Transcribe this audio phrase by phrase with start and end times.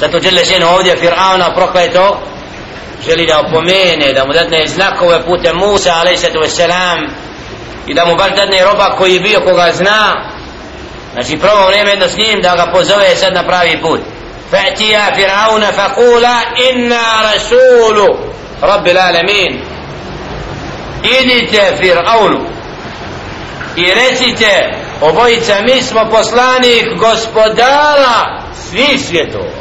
[0.00, 2.20] zato žele žene ovdje Fir'auna prokleto
[3.08, 6.24] želi da opomene da mu dadne znakove putem Musa a.s.
[7.86, 10.30] i da mu baš dadne roba koji je bio koga zna
[11.12, 14.00] znači prvo vrijeme jedno s njim da ga pozove sad na pravi put
[14.52, 16.40] فأتيا فرعون فقولا
[16.70, 18.18] إنا رسول
[18.62, 19.64] رب العالمين
[21.02, 22.40] idite Fir'aunu
[23.76, 29.59] i recite obojica mi smo poslanik gospodara svih svjetova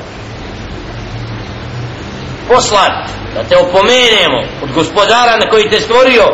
[2.51, 2.93] poslan
[3.35, 6.25] da te opomenemo od gospodara na koji te stvorio.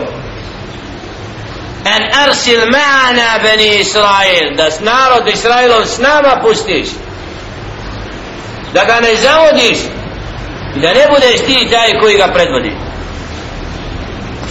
[1.84, 6.88] En arsil ma'ana bani Israel da s narod Israelov s nama pustiš
[8.74, 9.79] da ga ne zavodiš
[10.77, 12.73] i da ne budeš ti taj koji ga predvodi.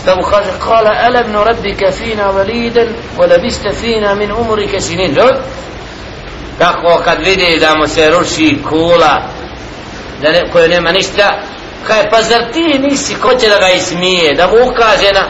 [0.05, 0.49] Tamo kaže?
[0.59, 2.87] Kala alam nu rabbika fina validan
[3.17, 5.15] Walabista fina min umrika sinin.
[6.57, 9.21] Kako kad vidi da mu se ruši kula
[10.21, 11.41] da ne, koje nema ništa
[11.86, 15.28] kaj pa zar ti nisi ko će da ga ismije da mu ukaže na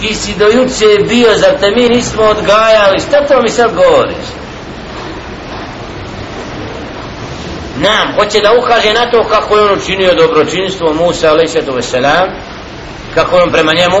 [0.00, 4.26] ti si do juče bio zar te mi nismo odgajali šta to mi sad govoriš
[7.76, 12.28] nam hoće da ukaže na to kako je on učinio dobročinstvo Musa alaihissalatu wasalam
[13.14, 13.98] kako je on prema njemu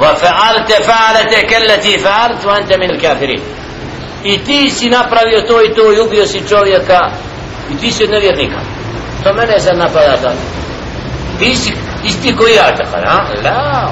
[0.00, 3.40] وفعلت فعلتك التي فعلت وانت من الكافرين
[4.24, 7.00] i ti si napravio to i to i ubio si čovjeka
[7.72, 8.60] i ti si od nevjernika
[9.23, 10.31] to mene sad napada da
[11.39, 13.89] ti si isti koji ja tako na la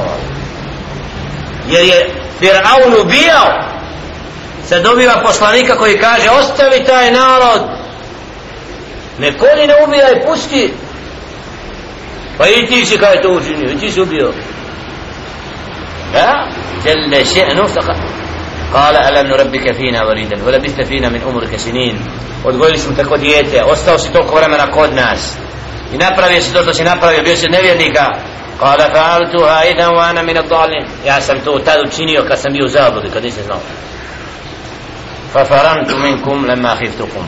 [1.70, 2.12] jer je
[2.42, 3.64] Fir'aun ubijao.
[4.68, 7.62] Se dobiva poslanika koji kaže ostavi taj narod.
[9.20, 10.74] Ne koli ne ubijaj pusti.
[12.38, 14.34] Pa i ti si kaj to učinio i ti si ubio.
[16.14, 16.48] Da
[16.86, 17.68] jelle še'nu
[18.74, 22.00] قال ألم نربك فينا وليدا ولبثت فينا من أمرك سنين.
[22.46, 25.38] ودقول لسم تكو ديتة أستو ستوك ورمنا قود ناس
[25.94, 27.98] ينابرا ستو ستو سينابرا بيوس نبيتك
[28.62, 33.58] قال فعلتها إذا وأنا من الضالين يا سمتو تادو تشينيو كسم بيو زابد كديس نو
[35.34, 37.26] ففرنت منكم لما خفتكم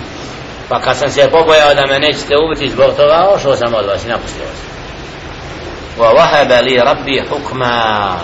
[0.70, 4.60] فكسن سيبوكو يا ودام نجت أوبتي سبوغتوغا وشو سمود واسنا بسيوز
[5.98, 8.18] ووهب لي ربي حكما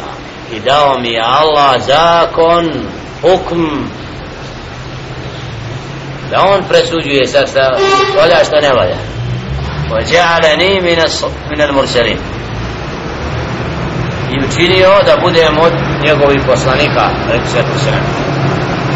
[0.54, 2.66] إداومي الله زاكون
[3.25, 3.65] hukm
[6.31, 7.71] da on presuđuje sad šta
[8.17, 8.97] valja šta ne valja
[9.91, 10.99] وجعلني من
[11.51, 12.19] من المرسلين
[14.33, 15.73] i učinio da budem od
[16.05, 17.11] njegovih poslanika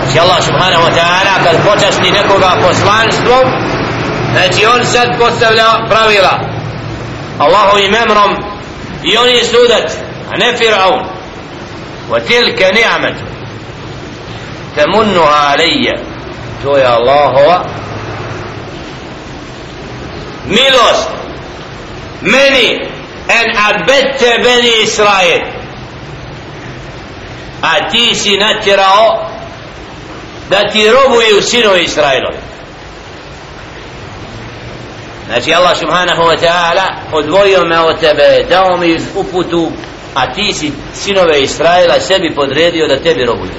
[0.04, 3.44] znači Allah subhanahu wa ta'ala kad počasti nekoga poslanstvom
[4.32, 6.40] znači on sad postavlja pravila
[7.38, 8.30] Allahovim emrom
[9.04, 9.92] i on je sudac
[10.32, 11.14] a ne Firaun
[12.10, 13.27] وتلك نعمة
[14.79, 15.93] temunnu alejje.
[16.63, 17.63] To je Allahova
[20.45, 21.09] milost.
[22.21, 22.79] Meni
[23.27, 25.41] en abete beni Israel.
[27.61, 29.29] A ti si natjerao
[30.49, 32.33] da ti robuju sino Israelom
[35.29, 39.71] znači Allah subhanahu wa ta'ala odvojio me od tebe dao mi uputu
[40.15, 43.51] a ti si sinove Israela sebi podredio da tebi robuju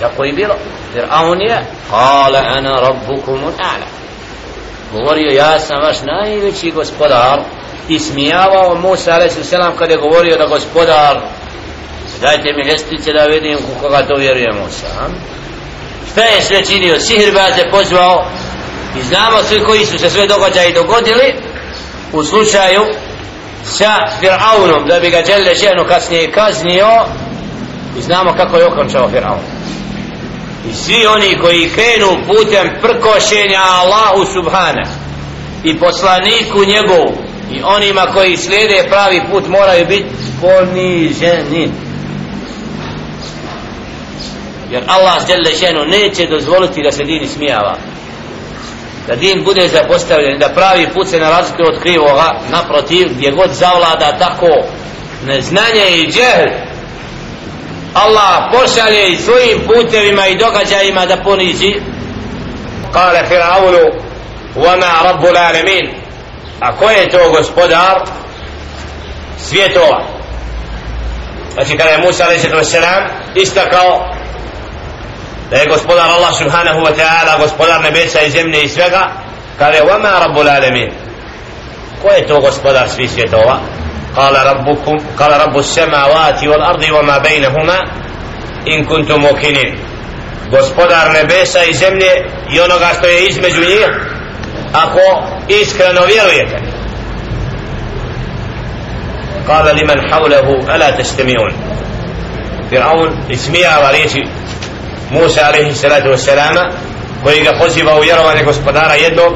[0.00, 0.54] tako i bilo?
[0.94, 3.86] Jer on je kale ana rabbukum ala
[4.92, 7.40] govorio ja sam vaš najveći gospodar.
[7.88, 9.50] I smijavao Musa a.s.
[9.78, 11.20] kada je govorio da gospodar
[12.20, 15.08] dajte mi ljestvice da vidim koga to vjeruje Musa
[16.12, 17.00] šta je sve činio?
[17.00, 18.24] Sihirbaze pozvao.
[19.00, 21.34] I znamo svi koji su se sve događaji dogodili
[22.12, 22.82] u slučaju
[23.64, 26.88] sa Fir'aunom da bi ga Đelle ženu kasnije kaznio.
[27.98, 29.49] I znamo kako je okončao Fir'aun
[30.68, 34.86] i svi oni koji krenu putem prkošenja Allahu Subhana
[35.64, 37.12] i poslaniku njegovu
[37.52, 40.06] i onima koji slijede pravi put moraju biti
[40.40, 41.70] poniženi.
[44.70, 47.76] Jer Allah žele ženu neće dozvoliti da se din smijava
[49.10, 54.18] da din bude zapostavljen da pravi put se na od krivoga naprotiv gdje god zavlada
[54.18, 54.48] tako
[55.26, 56.70] neznanje i džehl
[57.94, 61.74] Allah pošalje i svojim putevima i događajima da ponizi
[62.92, 64.10] kale Firavunu
[64.56, 65.86] وَمَا رَبُّ الْعَالَمِينَ
[66.60, 68.02] a ko je to gospodar
[69.38, 70.02] svjetova?
[71.54, 72.74] Znači kada je Musa a.s.
[73.34, 74.14] istakao
[75.50, 79.12] da je gospodar Allah subhanahu wa ta'ala gospodar nebesa i zemlje i svega
[79.58, 80.90] kada je وَمَا رَبُّ الْعَالَمِينَ
[82.02, 83.58] ko je to gospodar svih svjetova?
[84.15, 87.77] قال ربكم قال رب السماوات والأرض وما بينهما
[88.67, 89.75] إن كنتم موقنين
[90.51, 92.11] gospodar nebesa i zemlje
[92.53, 93.87] i onoga što je između njih
[94.73, 96.75] ako iskreno vjerujete
[99.47, 101.53] قال لمن حوله ألا تستمعون
[102.71, 104.23] فرعون اسميها وريشي
[105.11, 106.55] موسى عليه الصلاة والسلام
[107.23, 109.33] koji ga poziva u vjerovanje gospodara jednog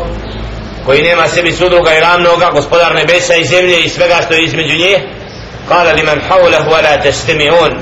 [0.87, 4.75] koji nema sebi sudruga i ravnoga gospodar nebesa i zemlje i svega što je između
[4.75, 4.99] njih
[5.69, 7.73] kala li man hawlahu ala testemi'un.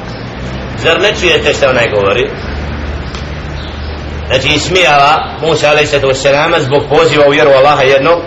[0.78, 2.30] Zar ne čujete što onaj govori?
[4.26, 6.64] Znači ismijava Musa a.s.
[6.64, 8.18] zbog poziva u vjeru Allaha jednog.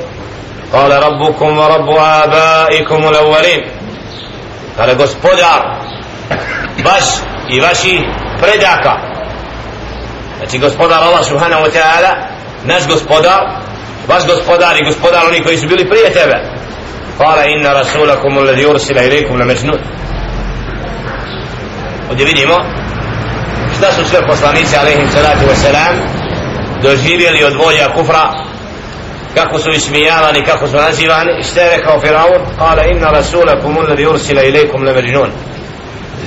[0.71, 3.63] Kala rabbukum wa rabbu abaikum u lawalin
[4.77, 5.61] kala gospodar
[6.85, 7.03] vaš
[7.49, 7.99] i vaši
[8.41, 8.91] predaka.
[10.37, 12.15] Znači gospodar Allah subhanahu wa ta'ala
[12.65, 13.64] naš gospodar
[14.07, 16.37] vaš gospodar i gospodar oni koji su bili prije tebe.
[17.17, 19.79] Kala inna rasulakum uledi ursila ilaikum la majnun.
[22.09, 22.55] Ovdje vidimo
[23.77, 25.95] šta su sve poslanici alaihim salatu wasalam
[26.81, 28.33] doživjeli od volja kufra
[29.35, 31.43] kako su ismijavani kako su nazivani.
[31.43, 35.31] Šta je rekao Firavun kala inna rasulakum uledi ursila ilaikum la majnun.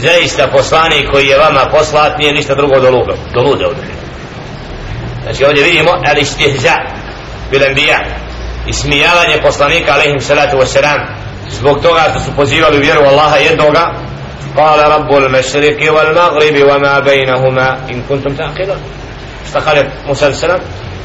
[0.01, 3.85] Zaista poslanik koji je vama poslat nije ništa drugo do luda do luda ovdje
[5.23, 6.75] znači ovdje vidimo al istihza
[7.52, 8.00] bil anbiya
[8.68, 11.00] ismijavanje poslanika alaihim salatu wasalam
[11.50, 13.94] zbog toga što su pozivali vjeru Allaha jednoga
[14.58, 18.82] قال رب المشرق والمغرب وما بينهما إن كنتم تعقلون
[19.46, 20.60] استقال موسى السلام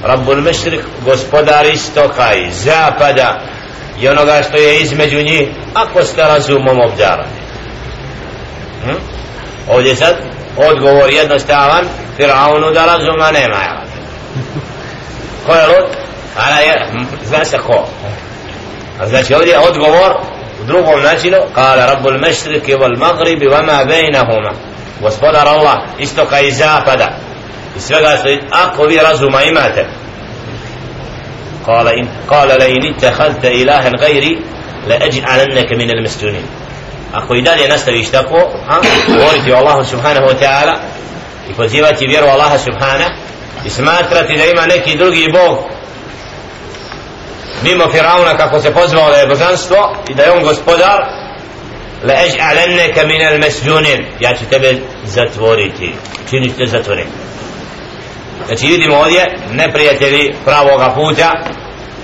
[0.04, 3.40] رب المشرق gospodar istoka i zapada
[4.00, 7.40] i onoga što je između njih ako ste razumom obdarani
[8.84, 8.96] hm?
[9.68, 10.16] ovdje sad
[10.56, 11.84] odgovor jednostavan
[12.16, 13.82] Firaunu da razuma nema
[15.46, 16.01] ko je lud?
[16.36, 16.86] Ana je,
[17.24, 17.86] zna se ko
[19.06, 20.12] znači ovdje odgovor
[20.62, 24.52] u drugom načinu kala rabbul mešriki wal magribi vama bejnahuma
[25.00, 27.08] gospodar Allah istoka i zapada
[27.76, 29.86] i svega što ako vi razuma imate
[31.66, 34.38] قال إن قال لئن اتخذت إلها غيري
[34.86, 36.46] لأجعلنك من المسجونين
[37.12, 38.36] ako i dalje nastaviš tako
[38.68, 40.74] a, govoriti o Allahu subhanahu wa ta'ala
[41.50, 43.10] i pozivati vjeru Allaha subhanahu
[43.64, 45.58] i smatrati da ima neki drugi bog
[47.63, 50.99] mimo Firauna kako se pozvao da je božanstvo i da je on gospodar
[52.03, 53.83] la ej'alenneke minel al
[54.19, 54.73] ja ću tebe
[55.03, 55.93] zatvoriti.
[56.29, 57.09] Čini te zatvoriti
[58.47, 61.31] znači vidimo ovdje neprijatelji pravoga puta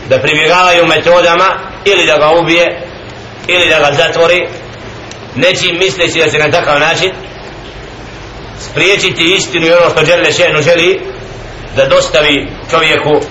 [0.10, 1.50] da pribjegavaju metodama
[1.86, 2.82] ili da ga ubije
[3.48, 4.48] ili da ga zatvori
[5.36, 7.12] nečim misleći da se na takav način
[8.60, 11.02] spriječiti istinu i ono što žele še'nu želi
[11.76, 13.22] da dostavi čovjeku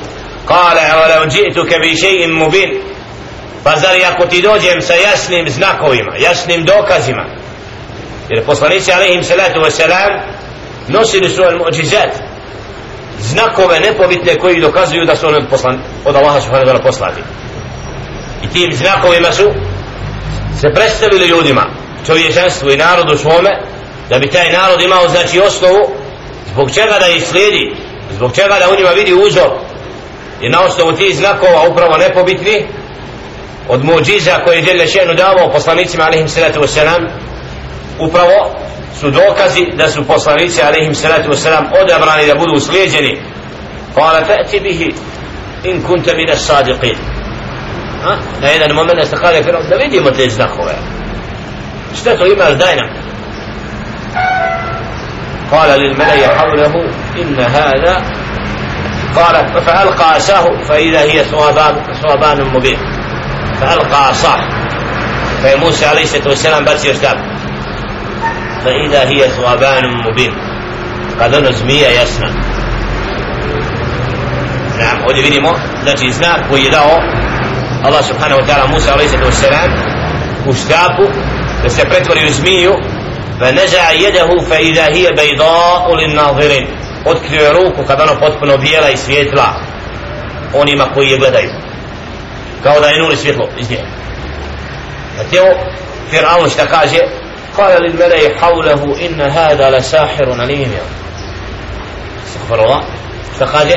[0.47, 2.93] kale ولو جئتك بشيء مبين
[3.63, 7.25] pa zar ako ti dođem sa jasnim znakovima jasnim dokazima
[8.29, 10.19] jer poslanici alaihim salatu wasalam
[10.87, 12.11] nosili su al-mu'đizat
[13.19, 17.21] znakove nepobitne koji dokazuju da su oni od, poslan, od Allaha subhanahu wa poslati
[18.43, 19.43] i tim znakovima su
[20.61, 21.65] se predstavili ljudima
[22.05, 23.49] čovječanstvu i narodu svome
[24.09, 25.95] da bi taj narod imao znači osnovu
[26.53, 27.75] zbog čega da ih slijedi
[28.11, 29.49] zbog čega da u njima vidi uzor
[30.41, 32.65] i na osnovu tih znakova upravo nepobitni
[33.69, 37.07] od muđiza koje je Đele Šenu davao poslanicima alaihim salatu wasalam
[37.99, 38.55] upravo
[38.99, 43.21] su dokazi da su poslanici alaihim salatu wasalam odabrani da budu slijedjeni
[43.95, 44.93] kala fa'ti bihi
[45.63, 46.97] in kunta min as sadiqin
[48.41, 50.75] na jedan moment ste kale da vidimo te znakove
[52.01, 52.89] šta to imaš daj nam
[55.51, 56.73] قال للملأ حوله
[57.21, 58.01] إن هذا
[59.16, 62.78] قال فألقى عصاه فإذا هي ثوابان ثوابان مبين.
[63.60, 64.40] فألقى عصاه.
[65.42, 67.16] فموسى عليه الصلاة والسلام بس يرتاب
[68.64, 70.34] فإذا هي ثوابان مبين.
[71.20, 72.30] قد نزمية يسنى
[74.78, 75.50] نعم ovdje vidimo
[75.82, 76.70] znači znak koji je
[77.84, 79.70] Allah subhanahu wa ta'ala Musa alaihi sallatu wassalam
[80.46, 81.04] u štapu
[83.40, 86.66] فنزع يده فإذا هي بيضاء للناظرين.
[87.05, 89.53] otkrio je ruku kad ono potpuno bijela i svijetla
[90.53, 91.49] onima koji je gledaju
[92.63, 93.83] kao da je nuli svjetlo iz nje
[95.19, 95.45] a teo
[96.11, 96.99] Fir'aun šta kaže
[97.57, 100.71] قال للملأ حوله إن هذا لساحر عليم
[102.25, 102.81] استغفر الله
[103.35, 103.73] šta kaže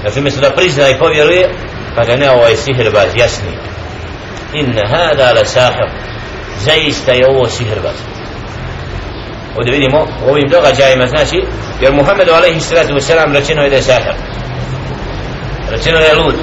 [0.00, 1.48] znači umjesto da prizna i povjeruje
[1.94, 3.54] kaže ne ovo je sihirbaz jasni
[4.54, 5.88] إن هذا لساحر
[6.64, 8.13] zaista je ovo sihirbaz
[9.57, 11.37] ovdje vidimo u ovim događajima znači
[11.81, 14.15] jer Muhammedu alaihi sallatu wa rečeno je da je sahar.
[15.71, 16.35] Rečeno je lud.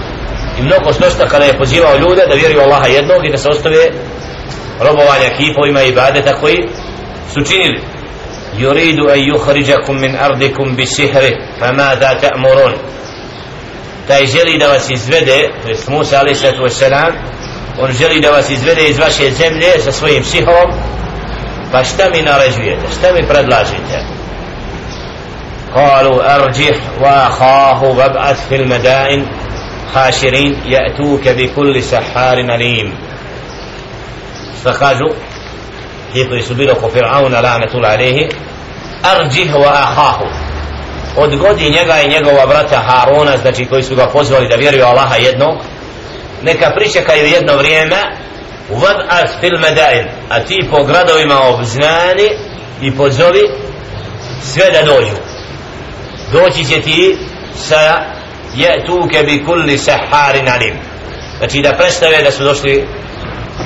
[0.58, 3.84] I mnogo što kada je pozivao ljude da vjeruju Allaha jednog i da se ostave
[4.80, 6.68] robovanja kipovima i ibadeta koji
[7.34, 7.80] su činili.
[8.58, 11.68] Yuridu an yukhrijakum min ardikum bi sihri fa
[12.20, 12.74] ta'murun.
[14.06, 17.12] Taj želi da vas izvede to je Musa alaihi sallatu wa
[17.78, 20.70] on želi da vas izvede iz vaše zemlje sa svojim sihrom
[21.71, 24.17] pa šta mi naređujete šta mi predlažite
[25.75, 29.25] قالوا أرجح وأخاه وابعث في المدائن
[29.93, 32.93] حاشرين يأتوك بكل سحار أليم
[34.63, 35.13] فقالوا
[36.13, 38.29] Lijepo je su bilo ko Fir'auna la'natul alaihi
[39.03, 40.25] Arđih wa ahahu
[41.17, 45.57] Odgodi njega i njegova brata Haruna Znači koji su ga pozvali da vjeruju Allaha jednog
[46.41, 47.97] Neka pričekaju jedno vrijeme
[48.70, 52.28] Vad'at fil medain A ti po gradovima obznani
[52.80, 53.42] I pozovi
[54.42, 55.16] Sve da dođu
[56.32, 57.18] Doći će ti
[57.56, 58.04] sa
[58.54, 60.74] Je'tuke bi kulli saharin alim
[61.38, 62.88] Znači da predstave da su došli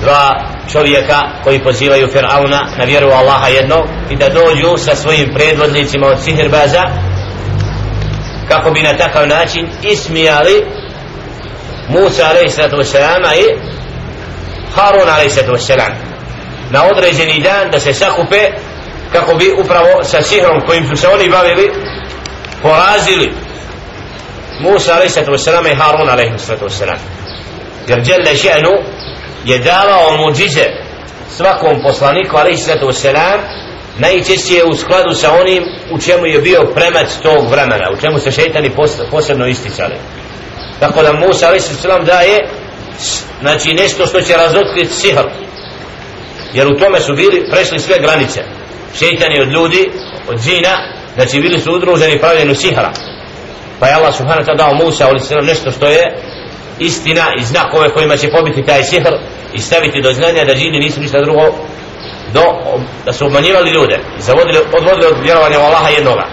[0.02, 6.06] dva čovjeka koji pozivaju Fir'auna na vjeru Allaha jedno i da dođu sa svojim predvodnicima
[6.06, 6.82] od Sihirbaza
[8.48, 10.64] kako bi na takav način ismijali
[11.88, 12.94] Musa a.s.
[13.38, 13.76] i
[14.76, 15.70] Harun a.s.
[16.70, 18.50] na određeni dan da se sakupe
[19.12, 21.72] kako bi upravo sa sihrom kojim su se oni bavili
[22.62, 23.32] porazili
[24.60, 25.16] Musa a.s.
[25.72, 26.80] i Harun a.s.
[27.88, 28.72] jer djelle še'nu
[29.44, 30.64] je davao muđize
[31.36, 33.04] svakom poslaniku a.s.
[33.98, 38.30] najčešće u skladu sa onim u čemu je bio premac tog vremena u čemu se
[38.30, 38.70] šeitani
[39.10, 39.94] posebno isticali
[40.80, 41.82] tako da Musa a.s.
[42.06, 42.48] daje
[42.96, 45.24] Znači, znači nešto što će razotkriti sihr.
[46.54, 48.40] Jer u tome su bili prešli sve granice.
[48.98, 49.90] Šeitani od ljudi
[50.28, 50.76] od džina
[51.14, 52.92] znači bili su udruženi pravljenu sihra.
[53.80, 56.02] Pa je Allah subhanahu ta'ala dao Musa ali sallam nešto što je
[56.78, 59.14] istina i znakove kojima će pobiti taj sihr
[59.54, 61.42] i staviti do znanja da džini nisu ništa drugo
[62.32, 62.42] do,
[63.04, 63.98] da su obmanjivali ljude.
[64.18, 66.26] I zavodili, odvodili od vjerovanja u Allaha jednoga.